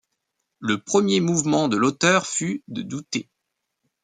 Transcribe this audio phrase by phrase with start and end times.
[0.57, 3.29] Le premier mouvement de l’auteur fut de douter.